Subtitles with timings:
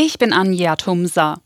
[0.00, 1.40] Ich bin Anja Tumsa.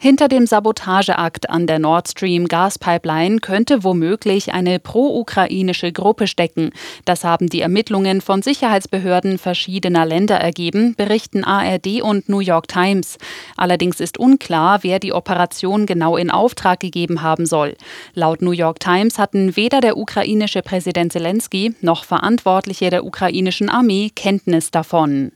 [0.00, 6.72] Hinter dem Sabotageakt an der Nord Stream Gaspipeline könnte womöglich eine pro-ukrainische Gruppe stecken.
[7.04, 13.16] Das haben die Ermittlungen von Sicherheitsbehörden verschiedener Länder ergeben, berichten ARD und New York Times.
[13.56, 17.76] Allerdings ist unklar, wer die Operation genau in Auftrag gegeben haben soll.
[18.14, 24.10] Laut New York Times hatten weder der ukrainische Präsident Zelensky noch Verantwortliche der ukrainischen Armee
[24.12, 25.30] Kenntnis davon.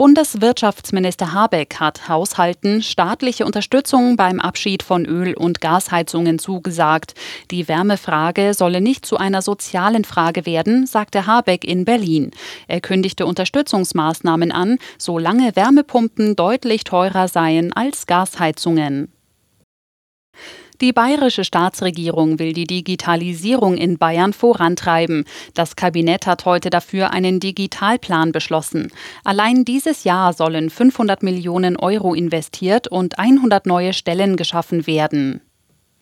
[0.00, 7.12] Bundeswirtschaftsminister Habeck hat Haushalten staatliche Unterstützung beim Abschied von Öl- und Gasheizungen zugesagt.
[7.50, 12.30] Die Wärmefrage solle nicht zu einer sozialen Frage werden, sagte Habeck in Berlin.
[12.66, 19.12] Er kündigte Unterstützungsmaßnahmen an, solange Wärmepumpen deutlich teurer seien als Gasheizungen.
[20.80, 25.26] Die bayerische Staatsregierung will die Digitalisierung in Bayern vorantreiben.
[25.52, 28.90] Das Kabinett hat heute dafür einen Digitalplan beschlossen.
[29.22, 35.42] Allein dieses Jahr sollen 500 Millionen Euro investiert und 100 neue Stellen geschaffen werden.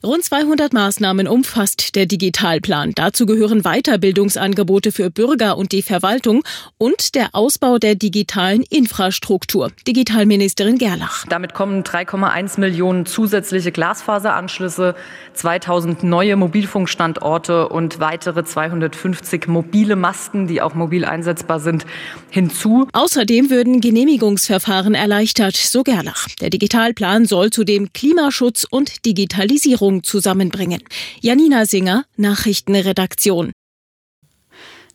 [0.04, 2.92] Rund 200 Maßnahmen umfasst der Digitalplan.
[2.94, 6.44] Dazu gehören Weiterbildungsangebote für Bürger und die Verwaltung
[6.78, 9.72] und der Ausbau der digitalen Infrastruktur.
[9.88, 11.24] Digitalministerin Gerlach.
[11.28, 14.94] Damit kommen 3,1 Millionen zusätzliche Glasfaseranschlüsse,
[15.34, 21.86] 2000 neue Mobilfunkstandorte und weitere 250 mobile Masten, die auch mobil einsetzbar sind,
[22.30, 22.86] hinzu.
[22.92, 26.28] Außerdem würden Genehmigungsverfahren erleichtert, so Gerlach.
[26.40, 30.82] Der Digitalplan soll zudem Klimaschutz und Digitalisierung Regierung zusammenbringen.
[31.20, 33.52] Janina Singer, Nachrichtenredaktion.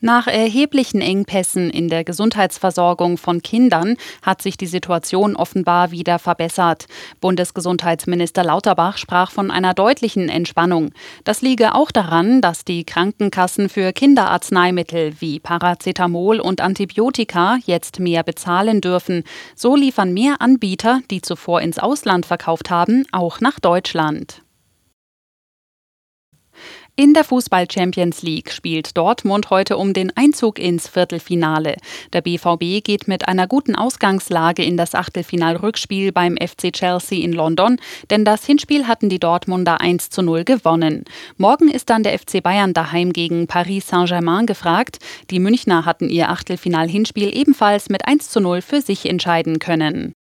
[0.06, 6.88] Nach erheblichen Engpässen in der Gesundheitsversorgung von Kindern hat sich die Situation offenbar wieder verbessert.
[7.22, 10.92] Bundesgesundheitsminister Lauterbach sprach von einer deutlichen Entspannung.
[11.24, 18.24] Das liege auch daran, dass die Krankenkassen für Kinderarzneimittel wie Paracetamol und Antibiotika jetzt mehr
[18.24, 19.24] bezahlen dürfen.
[19.56, 24.44] So liefern mehr Anbieter, die zuvor ins Ausland verkauft haben, auch nach Deutschland.
[26.96, 31.78] In der Fußball Champions League spielt Dortmund heute um den Einzug ins Viertelfinale.
[32.14, 37.78] Der BVB geht mit einer guten Ausgangslage in das Achtelfinalrückspiel beim FC Chelsea in London,
[38.12, 41.06] denn das Hinspiel hatten die Dortmunder 1 zu 0 gewonnen.
[41.38, 45.00] Morgen ist dann der FC Bayern daheim gegen Paris Saint-Germain gefragt.
[45.32, 50.14] Die Münchner hatten ihr Achtelfinal-Hinspiel ebenfalls mit 1 zu 0 für sich entscheiden können.